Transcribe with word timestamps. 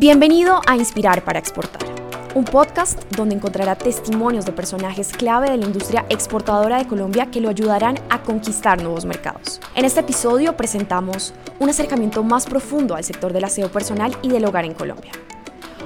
Bienvenido 0.00 0.60
a 0.68 0.76
Inspirar 0.76 1.24
para 1.24 1.40
Exportar, 1.40 1.82
un 2.36 2.44
podcast 2.44 3.02
donde 3.16 3.34
encontrará 3.34 3.74
testimonios 3.74 4.46
de 4.46 4.52
personajes 4.52 5.08
clave 5.08 5.50
de 5.50 5.56
la 5.56 5.66
industria 5.66 6.06
exportadora 6.08 6.78
de 6.78 6.86
Colombia 6.86 7.26
que 7.32 7.40
lo 7.40 7.48
ayudarán 7.48 7.98
a 8.08 8.22
conquistar 8.22 8.80
nuevos 8.80 9.04
mercados. 9.04 9.60
En 9.74 9.84
este 9.84 9.98
episodio 9.98 10.56
presentamos 10.56 11.34
un 11.58 11.68
acercamiento 11.68 12.22
más 12.22 12.46
profundo 12.46 12.94
al 12.94 13.02
sector 13.02 13.32
del 13.32 13.42
aseo 13.42 13.72
personal 13.72 14.16
y 14.22 14.28
del 14.28 14.44
hogar 14.44 14.64
en 14.66 14.74
Colombia. 14.74 15.10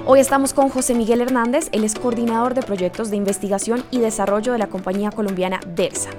Hoy 0.05 0.19
estamos 0.19 0.53
con 0.53 0.69
José 0.69 0.93
Miguel 0.93 1.21
Hernández, 1.21 1.69
él 1.71 1.83
es 1.83 1.95
coordinador 1.95 2.53
de 2.53 2.61
proyectos 2.61 3.09
de 3.09 3.17
investigación 3.17 3.83
y 3.89 3.97
desarrollo 3.97 4.51
de 4.51 4.59
la 4.59 4.67
compañía 4.67 5.09
colombiana 5.09 5.59
DERSA. 5.65 6.11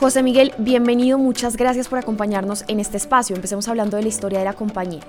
José 0.00 0.22
Miguel, 0.22 0.54
bienvenido, 0.56 1.18
muchas 1.18 1.58
gracias 1.58 1.88
por 1.88 1.98
acompañarnos 1.98 2.64
en 2.68 2.80
este 2.80 2.96
espacio. 2.96 3.36
Empecemos 3.36 3.68
hablando 3.68 3.98
de 3.98 4.02
la 4.02 4.08
historia 4.08 4.38
de 4.38 4.46
la 4.46 4.54
compañía. 4.54 5.02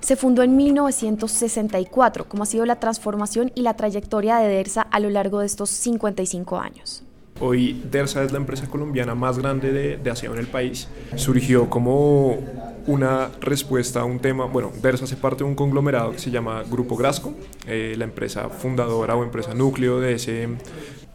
Se 0.00 0.16
fundó 0.16 0.42
en 0.42 0.56
1964. 0.56 2.28
¿Cómo 2.28 2.42
ha 2.42 2.46
sido 2.46 2.66
la 2.66 2.80
transformación 2.80 3.52
y 3.54 3.62
la 3.62 3.74
trayectoria 3.74 4.38
de 4.38 4.48
DERSA 4.48 4.82
a 4.82 4.98
lo 4.98 5.08
largo 5.08 5.38
de 5.38 5.46
estos 5.46 5.70
55 5.70 6.58
años? 6.58 7.03
Hoy 7.40 7.82
DERSA 7.90 8.24
es 8.24 8.32
la 8.32 8.38
empresa 8.38 8.68
colombiana 8.68 9.14
más 9.14 9.38
grande 9.38 9.72
de, 9.72 9.96
de 9.96 10.10
aseo 10.10 10.32
en 10.32 10.38
el 10.38 10.46
país. 10.46 10.88
Surgió 11.16 11.68
como 11.68 12.38
una 12.86 13.30
respuesta 13.40 14.00
a 14.00 14.04
un 14.04 14.20
tema, 14.20 14.44
bueno, 14.44 14.70
DERSA 14.80 15.04
hace 15.04 15.16
parte 15.16 15.38
de 15.38 15.44
un 15.44 15.54
conglomerado 15.54 16.12
que 16.12 16.18
se 16.18 16.30
llama 16.30 16.62
Grupo 16.70 16.96
Grasco, 16.96 17.34
eh, 17.66 17.94
la 17.96 18.04
empresa 18.04 18.48
fundadora 18.50 19.16
o 19.16 19.24
empresa 19.24 19.54
núcleo 19.54 20.00
de 20.00 20.14
ese 20.14 20.48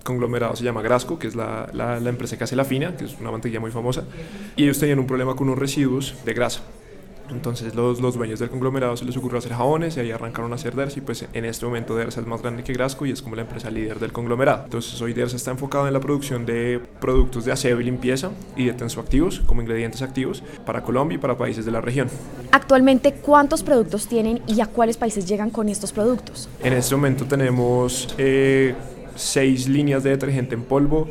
conglomerado 0.03 0.55
se 0.55 0.63
llama 0.63 0.81
Grasco, 0.81 1.19
que 1.19 1.27
es 1.27 1.35
la, 1.35 1.69
la, 1.73 1.97
empresa 2.09 2.37
que 2.37 2.43
hace 2.43 2.55
la 2.55 2.65
fina, 2.65 2.95
que 2.95 3.05
es 3.05 3.17
una 3.19 3.31
mantequilla 3.31 3.59
muy 3.59 3.71
famosa, 3.71 4.03
y 4.55 4.63
ellos 4.63 4.79
tenían 4.79 4.99
un 4.99 5.07
problema 5.07 5.35
con 5.35 5.47
unos 5.47 5.59
residuos 5.59 6.15
de 6.25 6.33
grasa. 6.33 6.61
Entonces 7.31 7.75
los, 7.75 8.01
los, 8.01 8.15
dueños 8.15 8.39
del 8.39 8.49
conglomerado 8.49 8.97
se 8.97 9.05
les 9.05 9.15
ocurrió 9.17 9.39
hacer 9.39 9.53
jabones 9.53 9.97
y 9.97 9.99
ahí 9.99 10.11
arrancaron 10.11 10.51
a 10.51 10.55
hacer 10.55 10.75
Dersa 10.75 10.99
y 10.99 11.01
pues 11.01 11.25
en 11.31 11.45
este 11.45 11.65
momento 11.65 11.95
Dersa 11.95 12.21
es 12.21 12.27
más 12.27 12.41
grande 12.41 12.63
que 12.63 12.73
Grasco 12.73 13.05
y 13.05 13.11
es 13.11 13.21
como 13.21 13.35
la 13.35 13.43
empresa 13.43 13.69
líder 13.69 13.99
del 13.99 14.11
conglomerado. 14.11 14.63
Entonces 14.65 14.99
hoy 15.01 15.13
Dersa 15.13 15.35
está 15.35 15.51
enfocado 15.51 15.87
en 15.87 15.93
la 15.93 15.99
producción 15.99 16.45
de 16.45 16.81
productos 16.99 17.45
de 17.45 17.51
aseo 17.51 17.79
y 17.79 17.83
limpieza 17.83 18.31
y 18.55 18.65
de 18.65 18.73
tensoactivos 18.73 19.41
como 19.41 19.61
ingredientes 19.61 20.01
activos 20.01 20.43
para 20.65 20.81
Colombia 20.83 21.15
y 21.15 21.19
para 21.19 21.37
países 21.37 21.65
de 21.65 21.71
la 21.71 21.81
región. 21.81 22.09
Actualmente, 22.51 23.13
¿cuántos 23.13 23.63
productos 23.63 24.07
tienen 24.07 24.41
y 24.47 24.61
a 24.61 24.65
cuáles 24.65 24.97
países 24.97 25.27
llegan 25.27 25.49
con 25.49 25.69
estos 25.69 25.91
productos? 25.91 26.49
En 26.63 26.73
este 26.73 26.95
momento 26.95 27.25
tenemos... 27.25 28.13
Eh, 28.17 28.75
seis 29.19 29.67
líneas 29.67 30.03
de 30.03 30.11
detergente 30.11 30.55
en 30.55 30.63
polvo, 30.63 31.07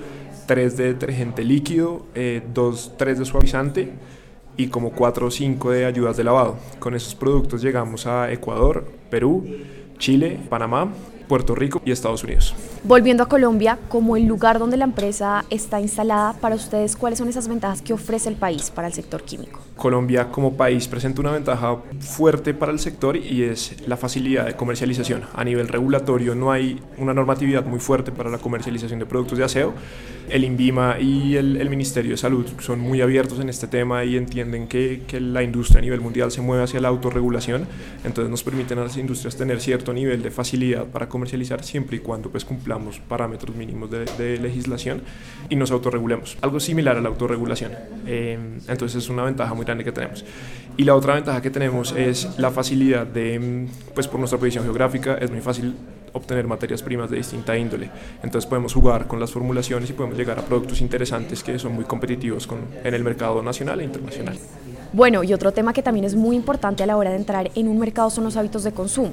tres 0.47 0.77
de 0.77 0.87
detergente 0.87 1.45
líquido, 1.45 2.07
eh, 2.15 2.43
dos, 2.55 2.93
tres 2.97 3.19
de 3.19 3.25
suavizante 3.25 3.93
y 4.59 4.67
como 4.67 4.91
cuatro 4.91 5.29
o 5.29 5.31
cinco 5.31 5.71
de 5.71 5.87
ayudas 5.87 6.19
de 6.19 6.25
lavado. 6.25 6.59
Con 6.79 6.95
esos 6.95 7.15
productos 7.15 7.63
llegamos 7.63 8.07
a 8.07 8.31
Ecuador, 8.31 8.87
Perú, 9.09 9.47
Chile, 9.99 10.39
Panamá 10.51 10.93
Puerto 11.29 11.55
Rico 11.55 11.81
y 11.85 11.93
Estados 11.93 12.25
Unidos. 12.25 12.55
Volviendo 12.85 13.23
a 13.23 13.27
Colombia, 13.27 13.79
como 13.89 14.17
el 14.17 14.25
lugar 14.27 14.59
donde 14.59 14.77
la 14.77 14.85
empresa 14.85 15.45
está 15.51 15.81
instalada, 15.81 16.33
para 16.33 16.57
ustedes, 16.57 16.97
¿cuáles 16.97 17.19
son 17.19 17.29
esas 17.29 17.47
ventajas 17.47 17.83
que 17.83 17.93
ofrece 17.93 18.29
el 18.29 18.37
país 18.37 18.71
para 18.71 18.89
el 18.89 18.95
sector 18.95 19.23
químico? 19.23 19.61
Colombia 19.77 20.31
como 20.31 20.57
país 20.57 20.89
presenta 20.89 21.21
una 21.21 21.33
ventaja 21.33 21.77
fuerte 22.01 22.53
para 22.55 22.73
el 22.73 22.79
sector 22.81 23.17
y 23.17 23.45
es 23.45 23.77
la 23.87 23.97
facilidad 23.97 24.47
de 24.47 24.55
comercialización. 24.55 25.23
A 25.35 25.45
nivel 25.45 25.69
regulatorio 25.69 26.35
no 26.35 26.51
hay 26.51 26.81
una 26.97 27.15
normatividad 27.15 27.65
muy 27.65 27.79
fuerte 27.79 28.11
para 28.11 28.31
la 28.31 28.39
comercialización 28.39 28.99
de 28.99 29.07
productos 29.07 29.39
de 29.39 29.45
aseo. 29.45 29.75
El 30.29 30.45
INVIMA 30.45 30.99
y 31.01 31.37
el, 31.37 31.71
Ministerio 31.71 32.11
de 32.11 32.17
Salud 32.19 32.47
son 32.59 32.81
muy 32.81 33.01
abiertos 33.01 33.41
en 33.41 33.49
este 33.49 33.67
tema 33.67 34.05
y 34.05 34.17
entienden 34.17 34.69
que, 34.69 35.03
que 35.07 35.21
la 35.21 35.43
industria 35.43 35.79
a 35.79 35.83
nivel 35.83 36.01
mundial 36.01 36.31
se 36.31 36.43
mueve 36.43 36.65
hacia 36.65 36.81
la 36.81 36.89
autorregulación, 36.89 37.67
entonces 38.05 38.31
nos 38.31 38.43
permiten 38.43 38.79
a 38.79 38.85
las 38.85 38.97
industrias 38.99 39.37
tener 39.37 39.61
cierto 39.61 39.93
nivel 39.93 40.23
de 40.23 40.31
facilidad 40.31 40.87
para 40.87 41.09
comercializar 41.09 41.18
siempre 41.63 41.97
y 41.97 42.01
cuando 42.01 42.31
pues 42.31 42.45
cumplamos 42.45 42.99
parámetros 43.01 43.57
mínimos 43.57 43.91
de, 43.91 44.39
legislación 44.39 45.03
y 45.49 45.57
nos 45.57 45.71
autorregulemos. 45.71 46.37
Algo 46.41 46.61
similar 46.61 46.97
a 46.97 47.01
la 47.01 47.09
autorregulación. 47.09 47.73
Eh, 48.07 48.39
entonces 48.69 49.03
es 49.05 49.11
una 49.11 49.25
ventaja 49.25 49.55
muy 49.55 49.65
grande 49.65 49.85
que 49.85 49.93
tenemos. 49.93 50.25
Y 50.77 50.85
la 50.85 50.95
otra 50.95 51.15
ventaja 51.15 51.43
que 51.43 51.51
tenemos 51.51 51.93
es 51.93 52.39
la 52.39 52.51
facilidad 52.51 53.07
de, 53.07 53.67
pues 53.95 54.07
por 54.07 54.19
nuestra 54.21 54.39
posición 54.39 54.65
geográfica, 54.65 55.17
es 55.21 55.31
muy 55.31 55.41
fácil 55.41 55.75
obtener 56.13 56.47
materias 56.47 56.83
primas 56.83 57.11
de 57.11 57.17
distinta 57.17 57.57
índole. 57.57 57.91
Entonces 58.23 58.49
podemos 58.49 58.73
jugar 58.75 59.07
con 59.07 59.21
las 59.21 59.31
formulaciones 59.31 59.91
y 59.91 59.93
podemos 59.93 60.17
llegar 60.17 60.39
a 60.39 60.43
productos 60.43 60.81
interesantes 60.81 61.43
que 61.43 61.59
son 61.59 61.75
muy 61.75 61.85
competitivos 61.85 62.47
con, 62.47 62.59
en 62.85 62.95
el 62.95 63.05
mercado 63.05 63.43
nacional 63.43 63.81
e 63.81 63.85
internacional. 63.85 64.39
Bueno, 64.93 65.23
y 65.23 65.33
otro 65.35 65.53
tema 65.53 65.73
que 65.73 65.83
también 65.83 66.05
es 66.05 66.15
muy 66.15 66.35
importante 66.35 66.83
a 66.83 66.87
la 66.87 66.97
hora 66.97 67.11
de 67.11 67.17
entrar 67.17 67.51
en 67.55 67.69
un 67.69 67.79
mercado 67.79 68.09
son 68.11 68.25
los 68.25 68.37
hábitos 68.37 68.65
de 68.65 68.73
consumo. 68.73 69.13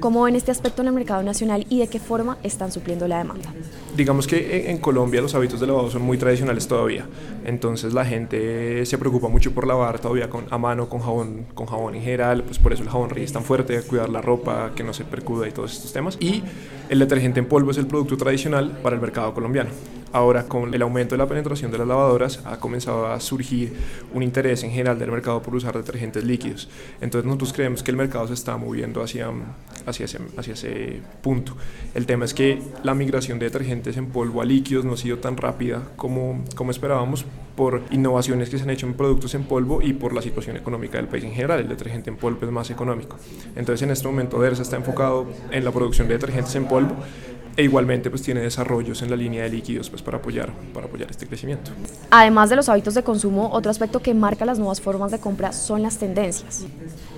¿Cómo 0.00 0.22
ven 0.22 0.36
este 0.36 0.50
aspecto 0.50 0.82
en 0.82 0.88
el 0.88 0.94
mercado 0.94 1.22
nacional 1.22 1.66
y 1.70 1.78
de 1.78 1.88
qué 1.88 1.98
forma 1.98 2.36
están 2.42 2.70
supliendo 2.70 3.08
la 3.08 3.18
demanda? 3.18 3.52
Digamos 3.96 4.26
que 4.26 4.70
en 4.70 4.78
Colombia 4.78 5.22
los 5.22 5.34
hábitos 5.34 5.58
de 5.58 5.66
lavado 5.66 5.90
son 5.90 6.02
muy 6.02 6.18
tradicionales 6.18 6.68
todavía, 6.68 7.06
entonces 7.44 7.94
la 7.94 8.04
gente 8.04 8.84
se 8.84 8.98
preocupa 8.98 9.28
mucho 9.28 9.52
por 9.52 9.66
lavar 9.66 9.98
todavía 9.98 10.28
con, 10.28 10.46
a 10.50 10.58
mano 10.58 10.88
con 10.88 11.00
jabón, 11.00 11.46
con 11.54 11.66
jabón 11.66 11.94
en 11.94 12.02
general, 12.02 12.42
pues 12.42 12.58
por 12.58 12.72
eso 12.74 12.82
el 12.82 12.90
jabón 12.90 13.16
es 13.16 13.32
tan 13.32 13.42
fuerte, 13.42 13.80
cuidar 13.82 14.10
la 14.10 14.20
ropa, 14.20 14.72
que 14.74 14.84
no 14.84 14.92
se 14.92 15.04
percuda 15.04 15.48
y 15.48 15.52
todos 15.52 15.72
estos 15.72 15.92
temas. 15.92 16.18
Y 16.20 16.42
el 16.88 16.98
detergente 16.98 17.40
en 17.40 17.46
polvo 17.46 17.70
es 17.70 17.78
el 17.78 17.86
producto 17.86 18.16
tradicional 18.16 18.78
para 18.82 18.96
el 18.96 19.02
mercado 19.02 19.32
colombiano. 19.32 19.70
Ahora, 20.16 20.44
con 20.44 20.72
el 20.72 20.80
aumento 20.80 21.14
de 21.14 21.18
la 21.18 21.26
penetración 21.26 21.70
de 21.70 21.76
las 21.76 21.86
lavadoras, 21.86 22.40
ha 22.46 22.58
comenzado 22.58 23.06
a 23.06 23.20
surgir 23.20 23.74
un 24.14 24.22
interés 24.22 24.62
en 24.64 24.70
general 24.70 24.98
del 24.98 25.10
mercado 25.10 25.42
por 25.42 25.54
usar 25.54 25.76
detergentes 25.76 26.24
líquidos. 26.24 26.70
Entonces, 27.02 27.26
nosotros 27.26 27.52
creemos 27.52 27.82
que 27.82 27.90
el 27.90 27.98
mercado 27.98 28.26
se 28.26 28.32
está 28.32 28.56
moviendo 28.56 29.02
hacia, 29.02 29.30
hacia, 29.84 30.06
ese, 30.06 30.18
hacia 30.38 30.54
ese 30.54 31.02
punto. 31.20 31.54
El 31.94 32.06
tema 32.06 32.24
es 32.24 32.32
que 32.32 32.62
la 32.82 32.94
migración 32.94 33.38
de 33.38 33.44
detergentes 33.44 33.98
en 33.98 34.06
polvo 34.06 34.40
a 34.40 34.46
líquidos 34.46 34.86
no 34.86 34.94
ha 34.94 34.96
sido 34.96 35.18
tan 35.18 35.36
rápida 35.36 35.82
como, 35.96 36.42
como 36.54 36.70
esperábamos 36.70 37.26
por 37.54 37.82
innovaciones 37.90 38.48
que 38.48 38.56
se 38.56 38.64
han 38.64 38.70
hecho 38.70 38.86
en 38.86 38.94
productos 38.94 39.34
en 39.34 39.44
polvo 39.44 39.82
y 39.82 39.92
por 39.92 40.14
la 40.14 40.22
situación 40.22 40.56
económica 40.56 40.96
del 40.96 41.08
país 41.08 41.24
en 41.24 41.32
general. 41.32 41.60
El 41.60 41.68
detergente 41.68 42.08
en 42.08 42.16
polvo 42.16 42.38
es 42.40 42.50
más 42.50 42.70
económico. 42.70 43.18
Entonces, 43.54 43.82
en 43.82 43.90
este 43.90 44.06
momento, 44.06 44.40
DERSA 44.40 44.62
está 44.62 44.76
enfocado 44.76 45.26
en 45.50 45.62
la 45.62 45.72
producción 45.72 46.08
de 46.08 46.14
detergentes 46.14 46.54
en 46.54 46.64
polvo 46.64 46.96
e 47.56 47.62
igualmente 47.62 48.10
pues 48.10 48.22
tiene 48.22 48.40
desarrollos 48.40 49.02
en 49.02 49.10
la 49.10 49.16
línea 49.16 49.42
de 49.44 49.50
líquidos 49.50 49.90
pues 49.90 50.02
para 50.02 50.18
apoyar, 50.18 50.52
para 50.74 50.86
apoyar 50.86 51.10
este 51.10 51.26
crecimiento. 51.26 51.70
Además 52.10 52.50
de 52.50 52.56
los 52.56 52.68
hábitos 52.68 52.94
de 52.94 53.02
consumo, 53.02 53.50
otro 53.52 53.70
aspecto 53.70 54.00
que 54.00 54.14
marca 54.14 54.44
las 54.44 54.58
nuevas 54.58 54.80
formas 54.80 55.10
de 55.10 55.18
compra 55.18 55.52
son 55.52 55.82
las 55.82 55.98
tendencias. 55.98 56.64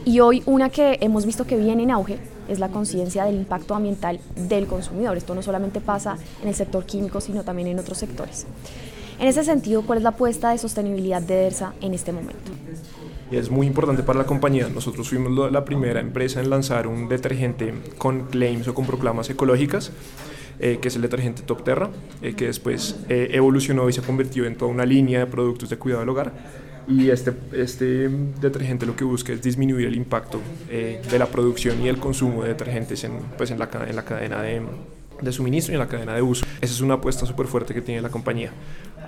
Y 0.05 0.21
hoy 0.21 0.43
una 0.47 0.71
que 0.71 0.99
hemos 1.01 1.27
visto 1.27 1.47
que 1.47 1.57
viene 1.57 1.83
en 1.83 1.91
auge 1.91 2.19
es 2.49 2.59
la 2.59 2.69
conciencia 2.69 3.25
del 3.25 3.35
impacto 3.35 3.75
ambiental 3.75 4.21
del 4.37 4.67
consumidor. 4.67 5.17
Esto 5.17 5.35
no 5.35 5.43
solamente 5.43 5.81
pasa 5.81 6.17
en 6.43 6.49
el 6.49 6.55
sector 6.55 6.87
químico, 6.87 7.21
sino 7.21 7.43
también 7.45 7.69
en 7.69 7.79
otros 7.79 7.99
sectores. 7.99 8.47
En 9.19 9.27
ese 9.27 9.43
sentido, 9.43 9.83
¿cuál 9.83 9.99
es 9.99 10.05
la 10.05 10.11
apuesta 10.11 10.51
de 10.51 10.59
sostenibilidad 10.59 11.21
de 11.21 11.35
DERSA 11.35 11.75
en 11.81 11.95
este 11.95 12.13
momento? 12.13 12.53
es 13.31 13.51
muy 13.51 13.67
importante 13.67 14.03
para 14.03 14.21
la 14.21 14.25
compañía. 14.25 14.69
Nosotros 14.73 15.11
fuimos 15.11 15.53
la 15.53 15.65
primera 15.65 16.01
empresa 16.01 16.41
en 16.41 16.49
lanzar 16.49 16.87
un 16.87 17.09
detergente 17.11 17.75
con 17.99 18.25
claims 18.27 18.67
o 18.69 18.75
con 18.75 18.87
proclamas 18.87 19.29
ecológicas. 19.29 19.93
Eh, 20.61 20.81
que 20.83 20.89
es 20.89 20.97
el 20.97 21.03
detergente 21.03 21.43
Top 21.43 21.63
Terra, 21.63 21.89
eh, 22.21 22.35
que 22.35 22.47
después 22.47 22.97
eh, 23.09 23.29
evolucionó 23.31 23.89
y 23.89 23.93
se 23.93 24.03
convirtió 24.03 24.45
en 24.45 24.57
toda 24.57 24.69
una 24.73 24.85
línea 24.85 25.21
de 25.21 25.27
productos 25.27 25.71
de 25.71 25.77
cuidado 25.77 26.01
del 26.01 26.09
hogar. 26.09 26.33
Y 26.89 27.11
este, 27.11 27.33
este 27.53 28.09
detergente 28.09 28.85
lo 28.85 28.97
que 28.97 29.05
busca 29.05 29.33
es 29.33 29.41
disminuir 29.41 29.87
el 29.87 29.95
impacto 29.95 30.41
de 30.69 31.19
la 31.19 31.27
producción 31.27 31.81
y 31.81 31.89
el 31.89 31.99
consumo 31.99 32.43
de 32.43 32.49
detergentes 32.49 33.05
en, 33.05 33.13
pues 33.37 33.53
en 33.53 33.59
la 33.61 33.69
cadena 33.69 34.43
de, 34.43 34.63
de 35.21 35.33
suministro 35.33 35.73
y 35.73 35.75
en 35.75 35.81
la 35.81 35.89
cadena 35.89 36.15
de 36.15 36.23
uso. 36.23 36.45
Esa 36.61 36.73
es 36.73 36.81
una 36.81 36.95
apuesta 36.95 37.27
súper 37.27 37.47
fuerte 37.47 37.75
que 37.75 37.83
tiene 37.83 38.01
la 38.01 38.09
compañía. 38.09 38.53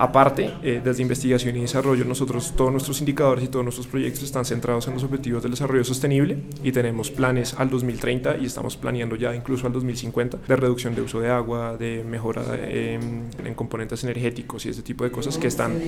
Aparte, 0.00 0.50
eh, 0.62 0.80
desde 0.82 1.02
investigación 1.02 1.54
y 1.58 1.60
desarrollo, 1.60 2.06
nosotros 2.06 2.54
todos 2.56 2.72
nuestros 2.72 3.00
indicadores 3.00 3.44
y 3.44 3.48
todos 3.48 3.62
nuestros 3.62 3.86
proyectos 3.86 4.22
están 4.22 4.46
centrados 4.46 4.88
en 4.88 4.94
los 4.94 5.04
objetivos 5.04 5.42
del 5.42 5.50
desarrollo 5.50 5.84
sostenible 5.84 6.38
y 6.64 6.72
tenemos 6.72 7.10
planes 7.10 7.52
al 7.58 7.68
2030 7.68 8.38
y 8.38 8.46
estamos 8.46 8.78
planeando 8.78 9.14
ya 9.16 9.34
incluso 9.34 9.66
al 9.66 9.74
2050 9.74 10.38
de 10.48 10.56
reducción 10.56 10.94
de 10.94 11.02
uso 11.02 11.20
de 11.20 11.28
agua, 11.28 11.76
de 11.76 12.02
mejora 12.02 12.42
em, 12.62 13.28
en 13.44 13.54
componentes 13.54 14.02
energéticos 14.02 14.64
y 14.64 14.70
ese 14.70 14.80
tipo 14.80 15.04
de 15.04 15.10
cosas 15.10 15.36
que 15.36 15.48
están 15.48 15.78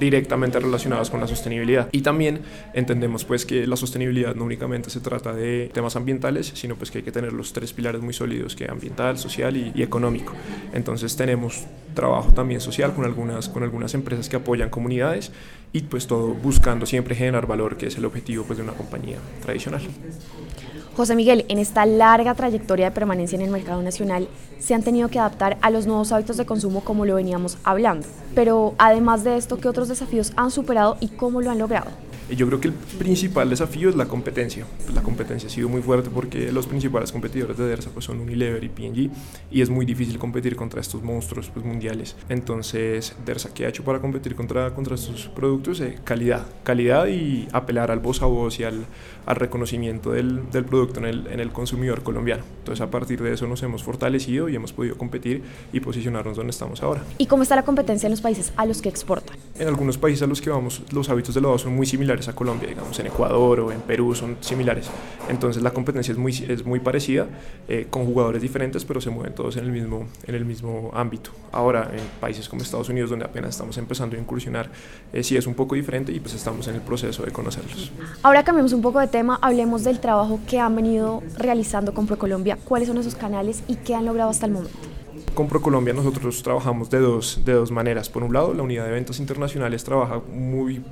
directamente 0.00 0.58
relacionadas 0.58 1.08
con 1.08 1.20
la 1.20 1.28
sostenibilidad. 1.28 1.88
Y 1.92 2.00
también 2.00 2.40
entendemos 2.74 3.24
pues 3.24 3.46
que 3.46 3.68
la 3.68 3.76
sostenibilidad 3.76 4.34
no 4.34 4.46
únicamente 4.46 4.90
se 4.90 4.98
trata 4.98 5.32
de 5.32 5.70
temas 5.72 5.94
ambientales, 5.94 6.50
sino 6.56 6.74
pues 6.74 6.90
que 6.90 6.98
hay 6.98 7.04
que 7.04 7.12
tener 7.12 7.32
los 7.32 7.52
tres 7.52 7.72
pilares 7.72 8.02
muy 8.02 8.14
sólidos 8.14 8.56
que 8.56 8.68
ambiental, 8.68 9.16
social 9.16 9.56
y, 9.56 9.70
y 9.76 9.84
económico. 9.84 10.32
Entonces 10.72 11.14
tenemos 11.14 11.66
trabajo 11.94 12.32
también 12.32 12.60
social 12.60 12.94
con 12.94 13.04
algunas 13.04 13.48
con 13.48 13.59
algunas 13.62 13.94
empresas 13.94 14.28
que 14.28 14.36
apoyan 14.36 14.70
comunidades 14.70 15.32
y 15.72 15.82
pues 15.82 16.06
todo 16.06 16.28
buscando 16.34 16.86
siempre 16.86 17.14
generar 17.14 17.46
valor, 17.46 17.76
que 17.76 17.86
es 17.86 17.96
el 17.96 18.04
objetivo 18.04 18.44
pues, 18.44 18.58
de 18.58 18.64
una 18.64 18.72
compañía 18.72 19.18
tradicional. 19.42 19.82
José 20.96 21.14
Miguel, 21.14 21.46
en 21.48 21.58
esta 21.58 21.86
larga 21.86 22.34
trayectoria 22.34 22.86
de 22.86 22.90
permanencia 22.90 23.36
en 23.36 23.42
el 23.42 23.50
mercado 23.50 23.80
nacional, 23.82 24.28
se 24.58 24.74
han 24.74 24.82
tenido 24.82 25.08
que 25.08 25.18
adaptar 25.18 25.56
a 25.62 25.70
los 25.70 25.86
nuevos 25.86 26.12
hábitos 26.12 26.36
de 26.36 26.44
consumo 26.44 26.82
como 26.82 27.06
lo 27.06 27.14
veníamos 27.14 27.58
hablando. 27.64 28.06
Pero 28.34 28.74
además 28.78 29.24
de 29.24 29.36
esto, 29.36 29.58
¿qué 29.58 29.68
otros 29.68 29.88
desafíos 29.88 30.32
han 30.36 30.50
superado 30.50 30.96
y 31.00 31.08
cómo 31.08 31.40
lo 31.40 31.50
han 31.50 31.58
logrado? 31.58 31.90
Yo 32.36 32.46
creo 32.46 32.60
que 32.60 32.68
el 32.68 32.74
principal 32.74 33.50
desafío 33.50 33.88
es 33.88 33.96
la 33.96 34.06
competencia. 34.06 34.64
La 34.94 35.02
competencia 35.02 35.48
ha 35.48 35.50
sido 35.50 35.68
muy 35.68 35.82
fuerte 35.82 36.10
porque 36.10 36.52
los 36.52 36.66
principales 36.68 37.10
competidores 37.10 37.56
de 37.56 37.66
DERSA 37.66 37.90
pues, 37.90 38.04
son 38.04 38.20
Unilever 38.20 38.62
y 38.62 38.68
P&G 38.68 39.10
y 39.50 39.60
es 39.60 39.68
muy 39.68 39.84
difícil 39.84 40.16
competir 40.18 40.54
contra 40.54 40.80
estos 40.80 41.02
monstruos 41.02 41.50
pues, 41.52 41.64
mundiales. 41.66 42.14
Entonces, 42.28 43.16
DERSA, 43.26 43.52
¿qué 43.52 43.66
ha 43.66 43.68
hecho 43.68 43.82
para 43.82 44.00
competir 44.00 44.36
contra, 44.36 44.72
contra 44.74 44.94
estos 44.94 45.26
productos? 45.28 45.59
Eh, 45.68 45.98
calidad. 46.04 46.46
Calidad 46.62 47.06
y 47.06 47.46
apelar 47.52 47.90
al 47.90 47.98
voz 47.98 48.22
a 48.22 48.26
voz 48.26 48.58
y 48.60 48.64
al, 48.64 48.86
al 49.26 49.36
reconocimiento 49.36 50.12
del, 50.12 50.50
del 50.50 50.64
producto 50.64 51.00
en 51.00 51.06
el, 51.06 51.26
en 51.26 51.38
el 51.38 51.50
consumidor 51.52 52.02
colombiano. 52.02 52.42
Entonces, 52.60 52.80
a 52.80 52.90
partir 52.90 53.22
de 53.22 53.34
eso 53.34 53.46
nos 53.46 53.62
hemos 53.62 53.82
fortalecido 53.82 54.48
y 54.48 54.56
hemos 54.56 54.72
podido 54.72 54.96
competir 54.96 55.42
y 55.72 55.80
posicionarnos 55.80 56.36
donde 56.36 56.50
estamos 56.50 56.82
ahora. 56.82 57.02
¿Y 57.18 57.26
cómo 57.26 57.42
está 57.42 57.56
la 57.56 57.64
competencia 57.64 58.06
en 58.06 58.12
los 58.12 58.20
países 58.20 58.52
a 58.56 58.64
los 58.64 58.80
que 58.80 58.88
exportan? 58.88 59.36
En 59.58 59.68
algunos 59.68 59.98
países 59.98 60.22
a 60.22 60.26
los 60.26 60.40
que 60.40 60.48
vamos, 60.50 60.82
los 60.92 61.08
hábitos 61.10 61.34
de 61.34 61.40
lavado 61.40 61.58
son 61.58 61.76
muy 61.76 61.86
similares 61.86 62.28
a 62.28 62.34
Colombia, 62.34 62.68
digamos 62.68 62.98
en 62.98 63.06
Ecuador 63.06 63.60
o 63.60 63.72
en 63.72 63.80
Perú 63.80 64.14
son 64.14 64.38
similares. 64.40 64.88
Entonces 65.28 65.62
la 65.62 65.72
competencia 65.72 66.12
es 66.12 66.18
muy, 66.18 66.32
es 66.32 66.64
muy 66.64 66.80
parecida, 66.80 67.28
eh, 67.68 67.86
con 67.90 68.06
jugadores 68.06 68.40
diferentes, 68.40 68.84
pero 68.84 69.00
se 69.00 69.10
mueven 69.10 69.34
todos 69.34 69.56
en 69.56 69.64
el, 69.64 69.70
mismo, 69.70 70.06
en 70.26 70.34
el 70.34 70.44
mismo 70.44 70.90
ámbito. 70.94 71.30
Ahora, 71.52 71.90
en 71.92 72.00
países 72.20 72.48
como 72.48 72.62
Estados 72.62 72.88
Unidos, 72.88 73.10
donde 73.10 73.24
apenas 73.24 73.50
estamos 73.50 73.76
empezando 73.76 74.16
a 74.16 74.18
incursionar, 74.18 74.70
eh, 75.12 75.22
sí 75.22 75.36
es 75.36 75.46
un 75.46 75.49
poco 75.54 75.74
diferente 75.74 76.12
y 76.12 76.20
pues 76.20 76.34
estamos 76.34 76.66
en 76.68 76.76
el 76.76 76.80
proceso 76.80 77.22
de 77.24 77.30
conocerlos. 77.30 77.92
Ahora 78.22 78.44
cambiemos 78.44 78.72
un 78.72 78.82
poco 78.82 79.00
de 79.00 79.06
tema, 79.06 79.38
hablemos 79.42 79.84
del 79.84 80.00
trabajo 80.00 80.40
que 80.48 80.58
han 80.58 80.76
venido 80.76 81.22
realizando 81.36 81.94
con 81.94 82.06
ProColombia, 82.06 82.56
cuáles 82.64 82.88
son 82.88 82.98
esos 82.98 83.14
canales 83.14 83.62
y 83.68 83.76
qué 83.76 83.94
han 83.94 84.06
logrado 84.06 84.30
hasta 84.30 84.46
el 84.46 84.52
momento. 84.52 84.76
Con 85.34 85.48
ProColombia 85.48 85.94
nosotros 85.94 86.42
trabajamos 86.42 86.90
de 86.90 86.98
dos, 86.98 87.42
de 87.44 87.52
dos 87.52 87.70
maneras. 87.70 88.08
Por 88.08 88.22
un 88.22 88.32
lado, 88.32 88.52
la 88.52 88.62
unidad 88.62 88.84
de 88.84 88.92
ventas 88.92 89.20
internacionales 89.20 89.84
trabaja 89.84 90.20
muy 90.32 90.82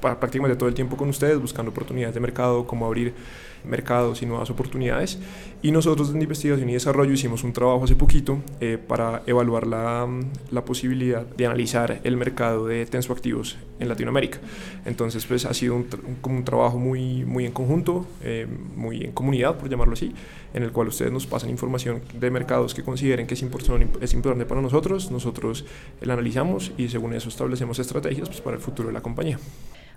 prácticamente 0.00 0.56
todo 0.56 0.68
el 0.68 0.74
tiempo 0.74 0.96
con 0.96 1.08
ustedes, 1.08 1.40
buscando 1.40 1.70
oportunidades 1.70 2.14
de 2.14 2.20
mercado, 2.20 2.66
cómo 2.66 2.86
abrir 2.86 3.14
mercados 3.64 4.22
y 4.22 4.26
nuevas 4.26 4.50
oportunidades. 4.50 5.18
Y 5.62 5.70
nosotros 5.72 6.10
en 6.10 6.20
investigación 6.20 6.68
y 6.68 6.74
desarrollo 6.74 7.12
hicimos 7.12 7.42
un 7.42 7.52
trabajo 7.52 7.84
hace 7.84 7.96
poquito 7.96 8.38
eh, 8.60 8.78
para 8.78 9.22
evaluar 9.26 9.66
la, 9.66 10.06
la, 10.50 10.64
posibilidad 10.64 11.24
de 11.24 11.46
analizar 11.46 12.00
el 12.04 12.16
mercado 12.16 12.66
de 12.66 12.84
tensoactivos 12.84 13.56
en 13.80 13.88
Latinoamérica. 13.88 14.40
Entonces, 14.84 15.24
pues 15.24 15.46
ha 15.46 15.54
sido 15.54 15.76
un, 15.76 15.86
como 16.20 16.36
un 16.36 16.44
trabajo 16.44 16.78
muy, 16.78 17.24
muy 17.24 17.46
en 17.46 17.52
conjunto, 17.52 18.06
eh, 18.22 18.46
muy 18.76 19.04
en 19.04 19.12
comunidad, 19.12 19.56
por 19.56 19.70
llamarlo 19.70 19.94
así, 19.94 20.12
en 20.52 20.62
el 20.62 20.72
cual 20.72 20.88
ustedes 20.88 21.12
nos 21.12 21.26
pasan 21.26 21.50
información 21.50 22.02
de 22.12 22.30
mercados 22.30 22.74
que 22.74 22.82
consideren 22.82 23.26
que 23.26 23.34
es 23.34 23.42
importante, 23.42 23.88
es 24.04 24.12
importante 24.12 24.44
para 24.46 24.60
nosotros, 24.60 25.10
nosotros 25.10 25.64
la 26.02 26.12
analizamos 26.12 26.72
y 26.76 26.88
según 26.88 27.14
eso 27.14 27.28
establecemos 27.28 27.78
estrategias 27.78 28.28
pues, 28.28 28.40
para 28.40 28.56
el 28.56 28.62
futuro 28.62 28.88
de 28.88 28.92
la 28.92 29.00
compañía. 29.00 29.38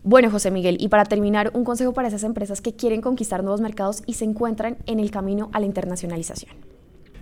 Bueno, 0.03 0.29
José 0.29 0.51
Miguel, 0.51 0.77
y 0.79 0.89
para 0.89 1.05
terminar, 1.05 1.51
un 1.53 1.63
consejo 1.63 1.93
para 1.93 2.07
esas 2.07 2.23
empresas 2.23 2.61
que 2.61 2.73
quieren 2.73 3.01
conquistar 3.01 3.43
nuevos 3.43 3.61
mercados 3.61 4.03
y 4.05 4.13
se 4.13 4.25
encuentran 4.25 4.77
en 4.85 4.99
el 4.99 5.11
camino 5.11 5.49
a 5.53 5.59
la 5.59 5.65
internacionalización. 5.65 6.51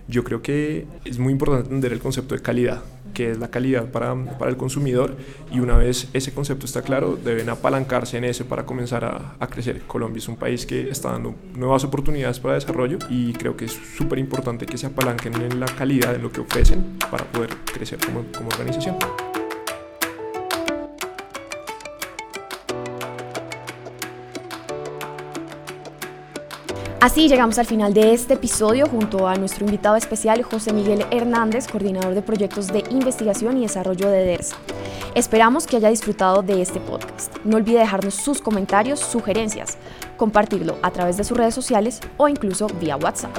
Yo 0.08 0.22
creo 0.22 0.40
que 0.40 0.86
es 1.04 1.18
muy 1.18 1.32
importante 1.32 1.64
entender 1.64 1.92
el 1.92 1.98
concepto 1.98 2.36
de 2.36 2.40
calidad, 2.40 2.82
que 3.12 3.32
es 3.32 3.38
la 3.38 3.48
calidad 3.48 3.90
para, 3.90 4.14
para 4.38 4.50
el 4.52 4.56
consumidor, 4.56 5.16
y 5.50 5.58
una 5.58 5.76
vez 5.76 6.08
ese 6.12 6.32
concepto 6.32 6.64
está 6.64 6.82
claro, 6.82 7.16
deben 7.16 7.48
apalancarse 7.48 8.18
en 8.18 8.24
eso 8.24 8.44
para 8.44 8.64
comenzar 8.66 9.04
a, 9.04 9.34
a 9.40 9.46
crecer. 9.48 9.82
Colombia 9.82 10.18
es 10.18 10.28
un 10.28 10.36
país 10.36 10.64
que 10.64 10.90
está 10.90 11.10
dando 11.10 11.34
nuevas 11.54 11.82
oportunidades 11.82 12.38
para 12.38 12.54
desarrollo 12.54 12.98
y 13.10 13.32
creo 13.32 13.56
que 13.56 13.64
es 13.64 13.72
súper 13.96 14.20
importante 14.20 14.64
que 14.64 14.78
se 14.78 14.86
apalanquen 14.86 15.34
en 15.42 15.58
la 15.58 15.66
calidad 15.66 16.12
de 16.12 16.18
lo 16.18 16.30
que 16.30 16.40
ofrecen 16.40 16.98
para 17.10 17.24
poder 17.24 17.50
crecer 17.72 17.98
como, 17.98 18.22
como 18.32 18.48
organización. 18.48 18.96
Así 27.06 27.28
llegamos 27.28 27.56
al 27.60 27.66
final 27.66 27.94
de 27.94 28.12
este 28.14 28.34
episodio 28.34 28.88
junto 28.88 29.28
a 29.28 29.36
nuestro 29.36 29.64
invitado 29.64 29.94
especial 29.94 30.42
José 30.42 30.72
Miguel 30.72 31.06
Hernández, 31.12 31.68
coordinador 31.68 32.16
de 32.16 32.20
proyectos 32.20 32.66
de 32.66 32.82
investigación 32.90 33.58
y 33.58 33.60
desarrollo 33.60 34.10
de 34.10 34.24
DERSA. 34.24 34.56
Esperamos 35.14 35.68
que 35.68 35.76
haya 35.76 35.88
disfrutado 35.88 36.42
de 36.42 36.60
este 36.60 36.80
podcast. 36.80 37.32
No 37.44 37.58
olvide 37.58 37.78
dejarnos 37.78 38.14
sus 38.14 38.42
comentarios, 38.42 38.98
sugerencias, 38.98 39.78
compartirlo 40.16 40.78
a 40.82 40.90
través 40.90 41.16
de 41.16 41.22
sus 41.22 41.38
redes 41.38 41.54
sociales 41.54 42.00
o 42.16 42.26
incluso 42.26 42.66
vía 42.80 42.96
WhatsApp. 42.96 43.30